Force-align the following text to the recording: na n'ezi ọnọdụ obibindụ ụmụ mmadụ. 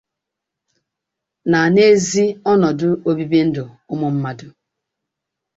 na 1.49 1.59
n'ezi 1.73 2.25
ọnọdụ 2.51 2.89
obibindụ 3.09 3.63
ụmụ 3.93 4.07
mmadụ. 4.13 4.47